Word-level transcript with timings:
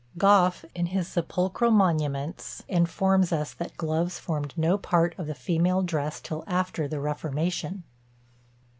Gough, 0.17 0.65
in 0.73 0.87
his 0.87 1.07
"Sepulchral 1.07 1.69
Monuments," 1.69 2.63
informs 2.67 3.31
us 3.31 3.53
that 3.53 3.77
gloves 3.77 4.17
formed 4.17 4.51
no 4.57 4.75
part 4.79 5.13
of 5.19 5.27
the 5.27 5.35
female 5.35 5.83
dress 5.83 6.19
till 6.19 6.43
after 6.47 6.87
the 6.87 6.99
Reformation. 6.99 7.83